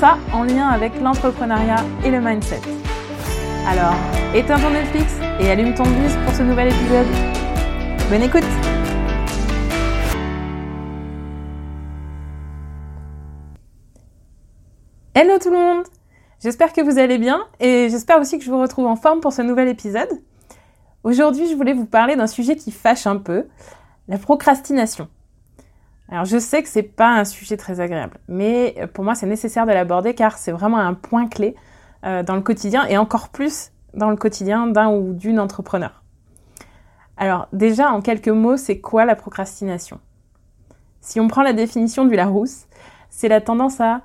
[0.00, 2.60] Ça en lien avec l'entrepreneuriat et le mindset.
[3.68, 3.94] Alors,
[4.34, 7.06] éteins ton Netflix et allume ton bus pour ce nouvel épisode.
[8.10, 8.42] Bonne écoute
[15.14, 15.84] Hello tout le monde
[16.42, 19.32] J'espère que vous allez bien et j'espère aussi que je vous retrouve en forme pour
[19.32, 20.10] ce nouvel épisode.
[21.04, 23.46] Aujourd'hui, je voulais vous parler d'un sujet qui fâche un peu,
[24.08, 25.08] la procrastination.
[26.14, 29.66] Alors je sais que c'est pas un sujet très agréable, mais pour moi c'est nécessaire
[29.66, 31.56] de l'aborder car c'est vraiment un point clé
[32.06, 36.04] euh, dans le quotidien et encore plus dans le quotidien d'un ou d'une entrepreneur.
[37.16, 39.98] Alors déjà en quelques mots, c'est quoi la procrastination?
[41.00, 42.66] Si on prend la définition du Larousse,
[43.10, 44.00] c'est la tendance à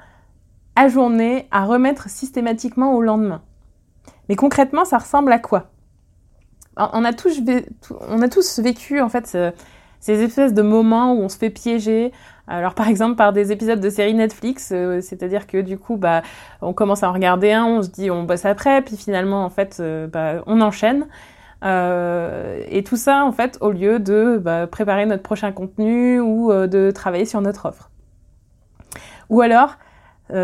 [0.75, 3.43] ajourner, à remettre systématiquement au lendemain.
[4.29, 5.69] Mais concrètement, ça ressemble à quoi?
[6.75, 7.39] On a, tous,
[8.01, 9.37] on a tous vécu en fait
[9.99, 12.11] ces espèces de moments où on se fait piéger.
[12.47, 16.23] Alors par exemple par des épisodes de séries Netflix, euh, c'est-à-dire que du coup bah
[16.61, 19.49] on commence à en regarder un, on se dit on bosse après, puis finalement en
[19.49, 21.07] fait euh, bah, on enchaîne.
[21.63, 26.51] Euh, et tout ça en fait au lieu de bah, préparer notre prochain contenu ou
[26.51, 27.91] de travailler sur notre offre.
[29.29, 29.75] Ou alors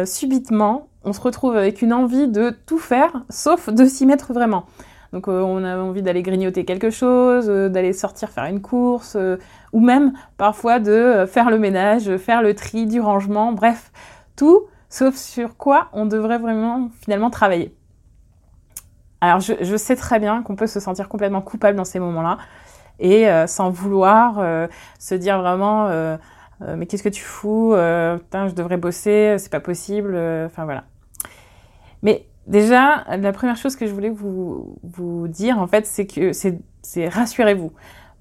[0.06, 4.66] subitement on se retrouve avec une envie de tout faire sauf de s'y mettre vraiment.
[5.16, 9.16] Donc euh, on a envie d'aller grignoter quelque chose, euh, d'aller sortir faire une course,
[9.16, 9.38] euh,
[9.71, 13.93] ou même parfois de faire le ménage, faire le tri, du rangement, bref,
[14.36, 17.73] tout, sauf sur quoi on devrait vraiment finalement travailler.
[19.21, 22.37] Alors je, sais très bien qu'on peut se sentir complètement coupable dans ces moments-là,
[22.99, 24.67] et sans vouloir
[24.99, 25.89] se dire vraiment
[26.61, 27.73] mais qu'est-ce que tu fous,
[28.20, 30.15] putain je devrais bosser, c'est pas possible,
[30.45, 30.83] enfin voilà.
[32.03, 34.78] Mais Déjà, la première chose que je voulais vous,
[35.28, 37.72] dire, en fait, c'est que c'est rassurez-vous.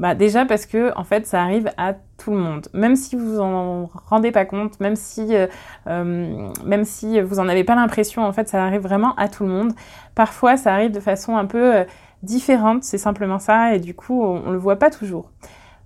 [0.01, 3.39] Bah déjà parce que en fait ça arrive à tout le monde, même si vous
[3.39, 5.47] en rendez pas compte, même si euh,
[5.87, 9.45] euh, même si vous en avez pas l'impression, en fait ça arrive vraiment à tout
[9.45, 9.73] le monde.
[10.17, 11.85] Parfois ça arrive de façon un peu euh,
[12.25, 15.31] différente, c'est simplement ça, et du coup on, on le voit pas toujours.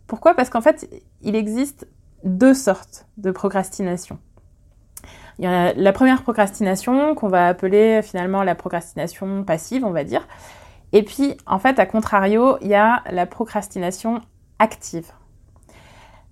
[0.06, 0.32] Pourquoi?
[0.32, 0.88] Parce qu'en fait
[1.20, 1.86] il existe
[2.24, 4.18] deux sortes de procrastination.
[5.38, 10.04] Il y a la première procrastination qu'on va appeler finalement la procrastination passive, on va
[10.04, 10.26] dire.
[10.92, 14.20] Et puis, en fait, à contrario, il y a la procrastination
[14.58, 15.12] active.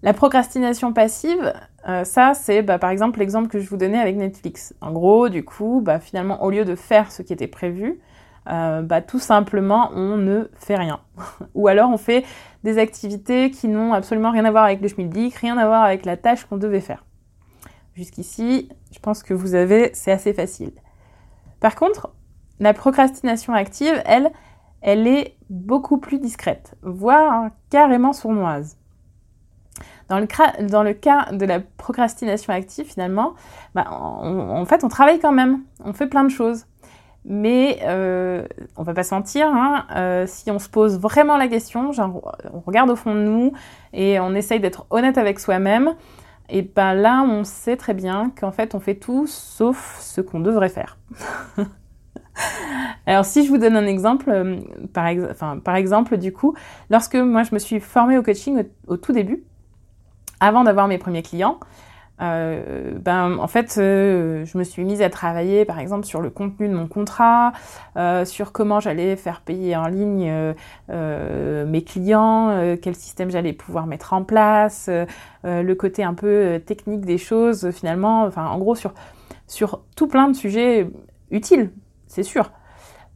[0.03, 1.53] La procrastination passive,
[1.89, 4.75] euh, ça, c'est bah, par exemple l'exemple que je vous donnais avec Netflix.
[4.81, 8.01] En gros, du coup, bah, finalement, au lieu de faire ce qui était prévu,
[8.49, 11.01] euh, bah, tout simplement, on ne fait rien.
[11.55, 12.25] Ou alors, on fait
[12.63, 16.05] des activités qui n'ont absolument rien à voir avec le schmilblick, rien à voir avec
[16.05, 17.05] la tâche qu'on devait faire.
[17.97, 20.73] Jusqu'ici, je pense que vous avez, c'est assez facile.
[21.61, 22.13] Par contre,
[22.61, 24.31] la procrastination active, elle,
[24.83, 28.77] elle est beaucoup plus discrète, voire carrément sournoise.
[30.11, 30.27] Dans le,
[30.93, 33.35] cas de la procrastination active, finalement,
[33.75, 36.67] bah, en fait, on travaille quand même, on fait plein de choses.
[37.25, 38.47] Mais euh,
[38.77, 42.35] on va pas se mentir, hein, euh, si on se pose vraiment la question, genre
[42.53, 43.53] on regarde au fond de nous
[43.93, 45.97] et on essaye d'être honnête avec soi-même,
[46.49, 50.41] et ben là, on sait très bien qu'en fait, on fait tout sauf ce qu'on
[50.41, 50.99] devrait faire.
[53.07, 54.57] Alors si je vous donne un exemple, euh,
[54.93, 56.55] par, exemple, du coup,
[56.91, 59.43] lorsque moi je me suis formée au coaching au tout début,
[60.41, 61.59] avant d'avoir mes premiers clients,
[62.21, 66.31] euh, ben, en fait, euh, je me suis mise à travailler, par exemple, sur le
[66.31, 67.53] contenu de mon contrat,
[67.97, 70.55] euh, sur comment j'allais faire payer en ligne
[70.89, 74.89] mes clients, quel système j'allais pouvoir mettre en place,
[75.45, 78.95] le côté un peu technique des choses, finalement, enfin, en gros, sur,
[79.47, 80.91] sur tout plein de sujets
[81.31, 81.73] utiles,
[82.07, 82.51] c'est sûr.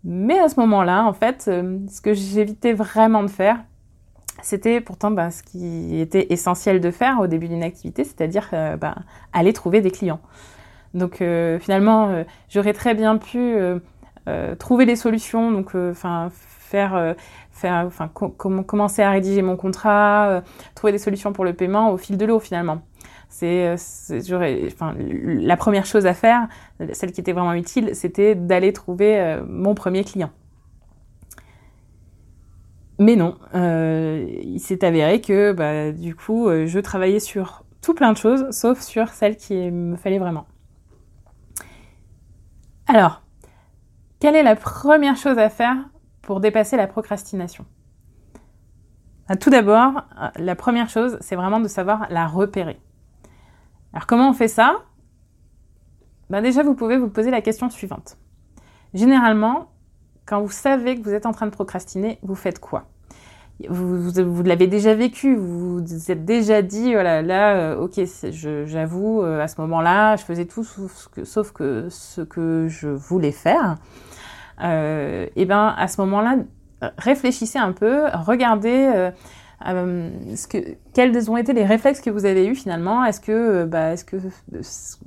[0.05, 3.59] Mais à ce moment-là, en fait, ce que j'évitais vraiment de faire,
[4.43, 8.77] c'était pourtant bah, ce qui était essentiel de faire au début d'une activité, c'est-à-dire euh,
[8.77, 8.97] bah,
[9.33, 10.21] aller trouver des clients.
[10.95, 13.57] Donc euh, finalement, euh, j'aurais très bien pu
[14.61, 16.31] trouver des solutions, donc faire,
[17.51, 20.43] faire, enfin commencer à rédiger mon contrat,
[20.77, 22.83] trouver des solutions pour le paiement au fil de l'eau finalement.
[23.29, 26.47] C'est, enfin, la première chose à faire,
[26.93, 30.31] celle qui était vraiment utile, c'était d'aller trouver mon premier client.
[33.00, 37.94] Mais non, euh, il s'est avéré que bah, du coup, euh, je travaillais sur tout
[37.94, 40.47] plein de choses, sauf sur celle qui me fallait vraiment.
[42.87, 43.23] Alors,
[44.20, 45.76] quelle est la première chose à faire
[46.20, 47.64] pour dépasser la procrastination?
[49.31, 52.79] Bah, Tout d'abord, euh, la première chose, c'est vraiment de savoir la repérer.
[53.94, 54.76] Alors comment on fait ça?
[56.29, 58.19] Ben Déjà, vous pouvez vous poser la question suivante.
[58.93, 59.70] Généralement,
[60.31, 62.85] quand vous savez que vous êtes en train de procrastiner, vous faites quoi?
[63.69, 68.00] Vous, l'avez déjà vécu, vous vous êtes déjà dit, voilà, là, euh, ok,
[68.65, 72.88] j'avoue, euh, à ce moment-là, je faisais tout sauf que, sauf que ce que je
[72.88, 73.79] voulais faire.
[74.62, 76.37] Euh, et ben, à ce moment-là,
[76.97, 79.11] réfléchissez un peu, regardez
[79.67, 80.59] euh, euh, ce que,
[80.95, 83.05] quels ont été les réflexes que vous avez eus finalement?
[83.05, 84.17] Est-ce que, euh, bah, est-ce que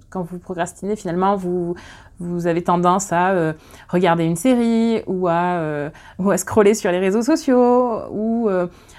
[0.10, 1.76] quand vous procrastinez finalement, vous,
[2.20, 3.54] vous avez tendance à euh,
[3.90, 5.90] regarder une série ou à,
[6.20, 8.50] ou à scroller sur les réseaux sociaux ou,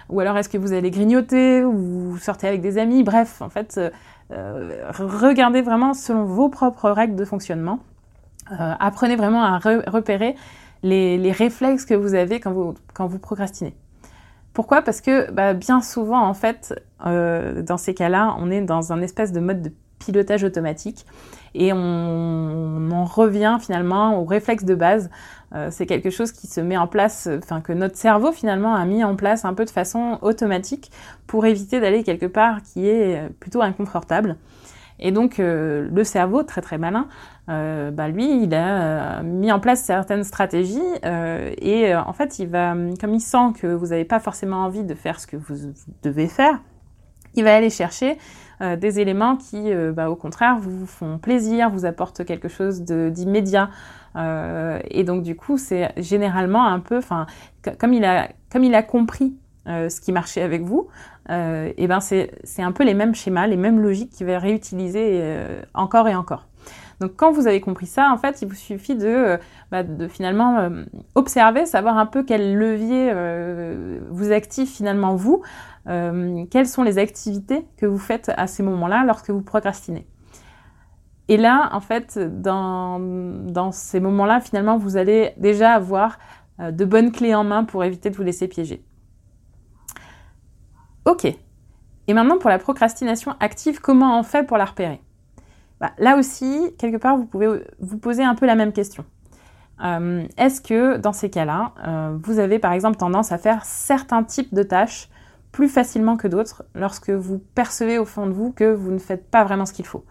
[0.08, 1.72] ou alors est-ce que vous allez grignoter ou
[2.10, 3.02] vous sortez avec des amis?
[3.04, 3.80] Bref, en fait,
[4.30, 7.78] regardez vraiment selon vos propres règles de fonctionnement.
[8.48, 10.34] apprenez vraiment à repérer
[10.82, 13.74] les, les réflexes que vous avez quand vous, quand vous procrastinez.
[14.54, 14.82] Pourquoi?
[14.82, 19.02] Parce que bah, bien souvent, en fait, euh, dans ces cas-là, on est dans un
[19.02, 21.06] espèce de mode de pilotage automatique
[21.54, 25.10] et on, en revient finalement au réflexe de base.
[25.54, 28.84] Euh, c'est quelque chose qui se met en place, enfin que notre cerveau finalement a
[28.84, 30.90] mis en place un peu de façon automatique
[31.26, 34.36] pour éviter d'aller quelque part qui est plutôt inconfortable.
[35.00, 37.08] Et donc euh, le cerveau, très très malin,
[37.48, 42.48] euh, bah, lui, il a euh, mis en place certaines stratégies et en fait, il
[42.48, 45.72] va, comme il sent que vous n'avez pas forcément envie de faire ce que vous,
[46.02, 46.60] devez faire,
[47.34, 48.18] il va aller chercher
[48.60, 53.68] des éléments qui, bah, au contraire, vous font plaisir, vous apportent quelque chose d'immédiat.
[54.16, 57.26] et donc du coup, c'est généralement un peu, enfin,
[57.78, 59.36] comme il a, comme il a compris
[59.66, 60.88] euh, ce qui marchait avec vous,
[61.30, 65.20] euh, et ben c'est un peu les mêmes schémas, les mêmes logiques qu'il va réutiliser
[65.22, 66.46] euh, encore et encore.
[67.00, 69.38] Donc quand vous avez compris ça, en fait, il vous suffit de,
[69.70, 70.70] bah, de finalement
[71.14, 73.12] observer, savoir un peu quel levier
[74.10, 75.42] vous active finalement vous,
[75.86, 80.06] quelles sont les activités que vous faites à ces moments-là lorsque vous procrastinez.
[81.28, 86.18] Et là, en fait, dans ces moments-là, finalement, vous allez déjà avoir
[86.58, 88.84] de bonnes clés en main pour éviter de vous laisser piéger.
[91.06, 91.26] Ok.
[92.06, 95.00] Et maintenant, pour la procrastination active, comment on fait pour la repérer?
[95.84, 99.04] Bah, Là aussi, quelque part, vous pouvez vous poser un peu la même question.
[99.82, 104.22] Euh, est-ce que dans ces cas-là, euh, vous avez par exemple tendance à faire certains
[104.22, 105.08] types de tâches
[105.52, 109.30] plus facilement que d'autres lorsque vous percevez au fond de vous que vous ne faites
[109.30, 110.04] pas vraiment ce qu'il faut?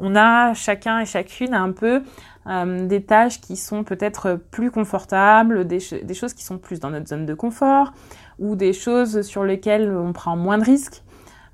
[0.00, 2.02] On a chacun et chacune un peu
[2.46, 7.08] euh, des tâches qui sont peut-être plus confortables, des, choses qui sont plus dans notre
[7.08, 7.92] zone de confort,
[8.38, 11.02] ou des choses sur lesquelles on prend moins de risques.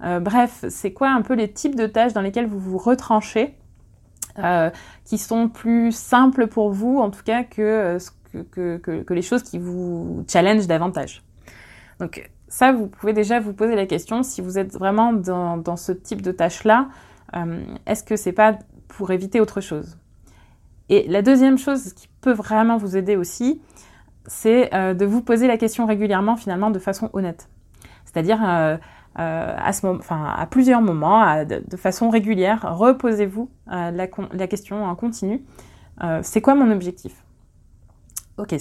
[0.02, 3.54] Euh, bref, c'est quoi un peu les types de tâches dans lesquelles vous vous retranchez,
[4.38, 4.70] euh,
[5.04, 7.98] qui sont plus simples pour vous, en tout cas, que,
[8.52, 11.24] que les choses qui vous challengent davantage?
[11.98, 15.76] Donc ça, vous pouvez déjà vous poser la question, si vous êtes vraiment dans, dans
[15.76, 16.88] ce type de tâches-là,
[17.36, 18.58] euh, est-ce que c'est pas
[18.88, 19.98] pour éviter autre chose?
[20.88, 23.60] Et la deuxième chose qui peut vraiment vous aider aussi,
[24.26, 27.50] c'est euh, de vous poser la question régulièrement finalement de façon honnête.
[28.06, 28.38] C'est-à-dire
[29.18, 35.44] euh, euh, à, plusieurs moments, de, façon régulière, reposez-vous la, la, question en continu.
[36.22, 37.24] c'est quoi mon objectif?
[38.36, 38.54] Ok,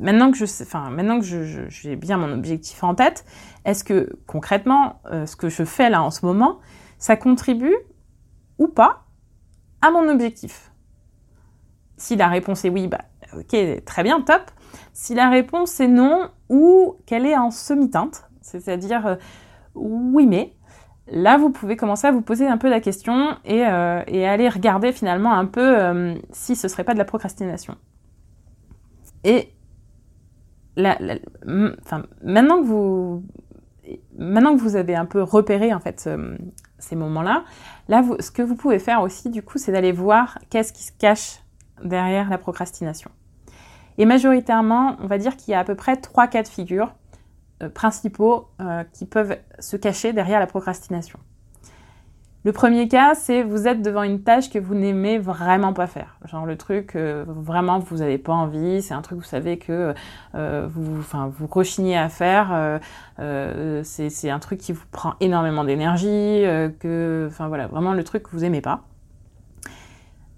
[0.00, 3.24] maintenant que je j'ai bien mon objectif en tête,
[3.64, 6.58] est-ce que concrètement ce que je fais là en ce moment,
[6.98, 7.74] ça contribue
[8.58, 9.04] ou pas
[9.80, 10.70] à mon objectif?
[11.96, 13.00] Si la réponse est oui, bah
[13.34, 14.42] ok, très bien, top.
[14.92, 19.16] Si la réponse est non ou qu'elle est en semi-teinte, c'est-à-dire euh,
[19.76, 20.52] oui mais,
[21.08, 24.92] là vous pouvez commencer à vous poser un peu la question et, euh, aller regarder
[24.92, 27.76] finalement un peu euh, si ce serait pas de la procrastination.
[29.24, 29.52] Et
[30.76, 33.24] maintenant que vous
[34.18, 36.08] maintenant que vous avez un peu repéré en fait
[36.78, 37.44] ces moments-là,
[37.88, 40.92] là, ce que vous pouvez faire aussi du coup, c'est d'aller voir qu'est-ce qui se
[40.92, 41.40] cache
[41.82, 43.10] derrière la procrastination.
[43.98, 46.86] Et majoritairement, on va dire qu'il y a à peu près trois cas de figure
[46.86, 46.90] euh,
[47.72, 51.18] principaux euh, qui peuvent se cacher derrière la procrastination.
[52.44, 56.16] Le premier cas, c'est vous êtes devant une tâche que vous n'aimez vraiment pas faire.
[56.26, 59.94] Genre le truc, euh, vraiment, vous n'avez pas envie, c'est un truc, vous savez que
[60.34, 62.80] vous, vous rechignez à faire,
[63.82, 66.44] c'est un truc qui vous prend énormément d'énergie,
[66.78, 68.84] que, enfin voilà, vraiment le truc que vous aimez pas.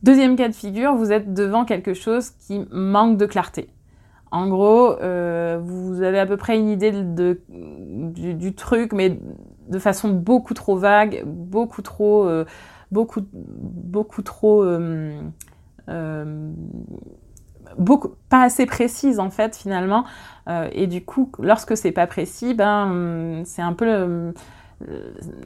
[0.03, 3.69] Deuxième cas de figure, vous êtes devant quelque chose qui manque de clarté.
[4.31, 9.19] En gros, euh, vous avez à peu près une idée du, truc, mais
[9.69, 12.45] de façon beaucoup trop vague, beaucoup trop, euh,
[12.93, 13.23] beaucoup,
[14.23, 15.21] trop, euh,
[17.79, 20.05] beaucoup pas assez précise en fait finalement.
[20.73, 24.33] Et du coup lorsque c'est pas précis ben c'est un peu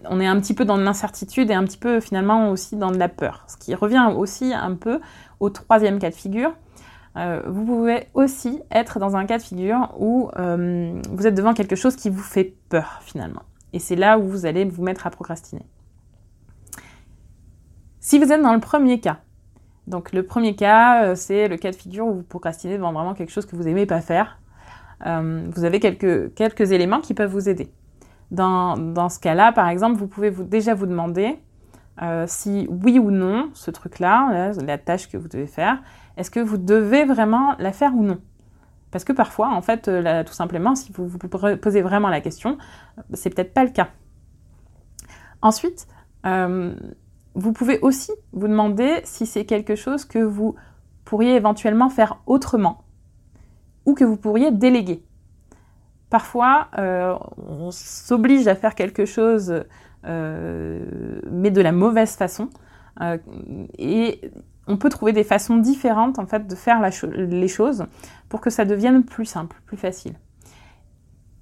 [0.08, 2.92] on est un petit peu dans de l'incertitude et un petit peu finalement aussi dans
[2.92, 3.44] de la peur.
[3.48, 5.00] Ce qui revient aussi un peu
[5.40, 6.52] au troisième cas de figure
[7.16, 11.52] euh, vous pouvez aussi être dans un cas de figure où euh, vous êtes devant
[11.52, 13.42] quelque chose qui vous fait peur finalement.
[13.72, 15.64] Et c'est là où vous allez vous mettre à procrastiner.
[18.00, 19.18] Si vous êtes dans le premier cas,
[19.86, 23.14] donc le premier cas, euh, c'est le cas de figure où vous procrastinez devant vraiment
[23.14, 24.38] quelque chose que vous n'aimez pas faire.
[25.04, 27.70] vous avez quelques, quelques éléments qui peuvent vous aider.
[28.30, 31.38] Dans, dans ce cas-là, par exemple, vous pouvez déjà vous demander
[32.26, 35.82] si oui ou non, ce truc-là, la tâche que vous devez faire,
[36.16, 38.18] est-ce que vous devez vraiment la faire ou non?
[38.92, 42.58] Parce que parfois, en fait, euh, tout simplement, si vous vous posez vraiment la question,
[42.98, 43.88] euh, c'est peut-être pas le cas.
[45.40, 45.88] Ensuite,
[46.26, 46.74] euh,
[47.34, 50.54] vous pouvez aussi vous demander si c'est quelque chose que vous
[51.04, 52.84] pourriez éventuellement faire autrement
[53.86, 55.02] ou que vous pourriez déléguer.
[56.10, 59.64] Parfois, on s'oblige à faire quelque chose,
[60.04, 62.50] mais de la mauvaise façon.
[64.66, 66.80] On peut trouver des façons différentes en fait de faire
[67.14, 67.86] les choses
[68.28, 70.14] pour que ça devienne plus simple, plus facile.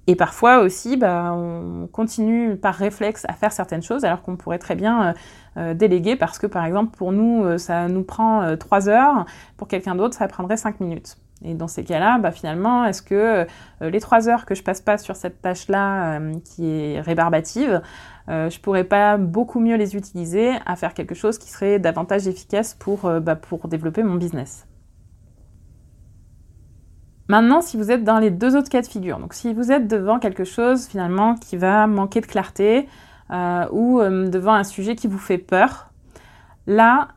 [0.07, 4.57] Et parfois aussi, bah, on continue par réflexe à faire certaines choses alors qu'on pourrait
[4.57, 5.13] très bien euh,
[5.57, 9.25] euh, déléguer parce que par exemple pour nous euh, ça nous prend trois heures,
[9.57, 11.17] pour quelqu'un d'autre ça prendrait cinq minutes.
[11.43, 13.47] Et dans ces cas-là, bah, finalement, est-ce que
[13.81, 17.81] les trois heures que je passe pas sur cette tâche-là qui est rébarbative,
[18.29, 22.27] euh, je pourrais pas beaucoup mieux les utiliser à faire quelque chose qui serait davantage
[22.27, 24.67] efficace pour, euh, bah, pour développer mon business?
[27.27, 29.87] Maintenant, si vous êtes dans les deux autres cas de figure, donc si vous êtes
[29.87, 32.87] devant quelque chose finalement qui va manquer de clarté
[33.31, 35.91] euh, ou devant un sujet qui vous fait peur,
[36.67, 37.07] là,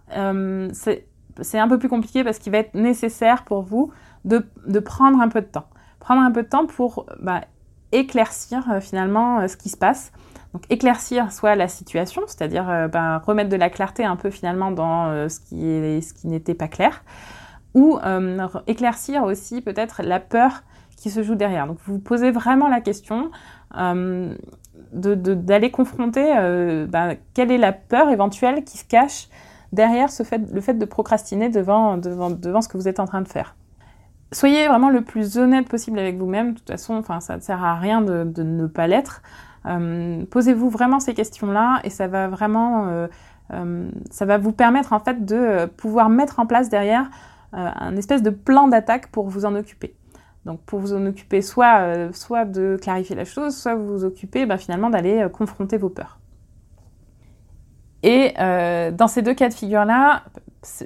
[0.71, 3.93] c'est un peu plus compliqué parce qu'il va être nécessaire pour vous
[4.25, 5.69] de, prendre un peu de temps.
[6.01, 7.43] Prendre un peu de temps pour bah,
[7.93, 10.13] éclaircir finalement ce qui se passe
[10.55, 14.71] donc éclaircir soit la situation, c'est-à-dire euh, ben, remettre de la clarté un peu finalement
[14.71, 17.03] dans euh, ce qui, n'était pas clair,
[17.75, 20.63] ou euh, éclaircir aussi peut-être la peur
[20.97, 21.67] qui se joue derrière.
[21.67, 23.33] Donc vous posez vraiment la question
[24.93, 26.23] d'aller confronter
[26.89, 29.29] ben, quelle est la peur éventuelle qui se cache
[29.73, 33.57] derrière le fait de procrastiner devant ce que vous êtes en train de faire
[34.33, 36.53] soyez vraiment le plus honnête possible avec vous-même.
[36.53, 39.23] De toute façon, enfin, ça ne sert à rien de, ne pas l'être.
[39.67, 43.07] Euh, posez-vous vraiment ces questions-là et ça va vraiment, euh,
[43.53, 47.11] euh, ça va vous permettre en fait de pouvoir mettre en place derrière
[47.57, 49.95] un espèce de plan d'attaque pour vous en occuper.
[50.45, 54.45] Donc pour vous en occuper, soit, soit de clarifier la chose, soit vous vous occuper
[54.45, 56.19] bah, finalement d'aller confronter vos peurs.
[58.03, 60.25] Et dans ces deux cas de figure-là,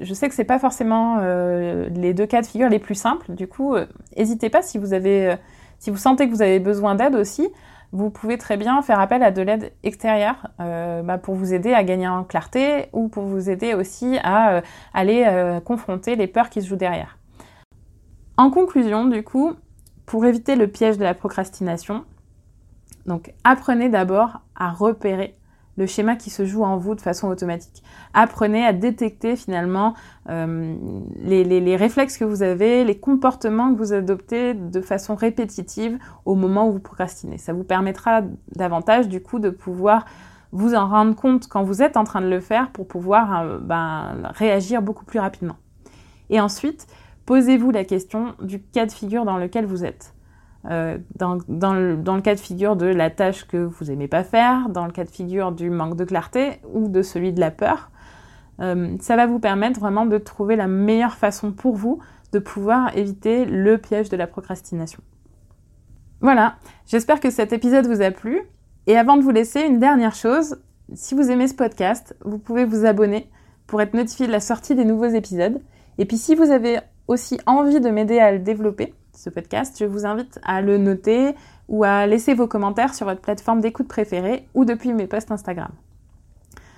[0.01, 3.33] je sais que c'est pas forcément les deux cas de figure les plus simples.
[3.35, 3.75] Du coup,
[4.17, 5.37] n'hésitez pas si vous avez,
[5.79, 7.49] si vous sentez que vous avez besoin d'aide aussi,
[7.93, 11.73] vous pouvez très bien faire appel à de l'aide extérieure euh, bah, pour vous aider
[11.73, 14.61] à gagner en clarté ou pour vous aider aussi à euh,
[14.93, 17.19] aller euh, confronter les peurs qui se jouent derrière.
[18.37, 19.55] En conclusion, du coup,
[20.05, 22.05] pour éviter le piège de la procrastination,
[23.07, 25.38] donc apprenez d'abord à repérer
[25.79, 27.83] le schéma qui se joue en vous de façon automatique.
[28.13, 29.95] Apprenez à détecter finalement
[30.29, 30.75] euh,
[31.23, 36.69] les, réflexes que vous avez, les comportements que vous adoptez de façon répétitive au moment
[36.69, 37.39] où vous procrastinez.
[37.39, 38.23] Ça vous permettra
[38.57, 40.05] davantage du coup de pouvoir
[40.51, 43.59] vous en rendre compte quand vous êtes en train de le faire pour pouvoir euh,
[43.59, 45.57] ben, réagir beaucoup plus rapidement.
[46.29, 46.89] Et ensuite,
[47.25, 50.13] posez-vous la question du cas de figure dans lequel vous êtes.
[50.65, 51.35] Euh, dans,
[51.73, 55.05] le, cas de figure de la tâche que vous aimez pas faire, dans le cas
[55.05, 57.91] de figure du manque de clarté ou de celui de la peur.
[58.61, 62.01] Euh, ça va vous permettre vraiment de trouver la meilleure façon pour vous
[62.33, 65.01] de pouvoir éviter le piège de la procrastination.
[66.21, 68.43] Voilà, j'espère que cet épisode vous a plu.
[68.87, 70.61] Et avant de vous laisser, une dernière chose,
[70.95, 73.31] si vous aimez ce podcast, vous pouvez vous abonner
[73.67, 75.61] pour être notifié de la sortie des nouveaux épisodes.
[75.99, 79.85] Et puis si vous avez aussi envie de m'aider à le développer, ce podcast, je
[79.85, 81.35] vous invite à le noter
[81.69, 85.73] ou à laisser vos commentaires sur votre plateforme d'écoute préférée ou depuis mes posts Instagram.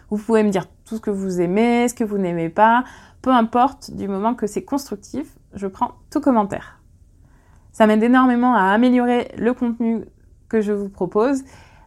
[0.09, 2.85] Vous pouvez me dire tout ce que vous aimez, ce que vous n'aimez pas,
[3.21, 6.81] peu importe, du moment que c'est constructif, je prends tout commentaire.
[7.73, 10.07] Ça m'aide énormément à améliorer le contenu
[10.49, 11.43] que je vous propose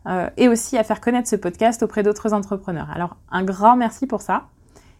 [0.05, 2.89] euh, et aussi à faire connaître ce podcast auprès d'autres entrepreneurs.
[2.93, 4.49] Alors un grand merci pour ça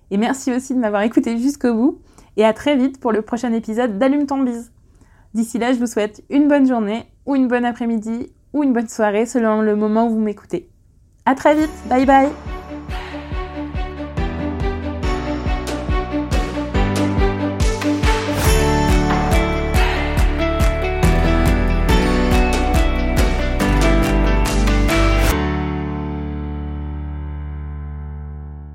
[0.10, 2.02] et merci aussi de m'avoir écouté jusqu'au bout
[2.38, 4.73] et à très vite pour le prochain épisode d'Allume ton bise.
[5.34, 8.88] D'ici là, je vous souhaite une bonne journée ou une bonne après-midi ou une bonne
[8.88, 10.70] soirée selon le moment où vous m'écoutez.
[11.26, 12.30] À très vite, bye bye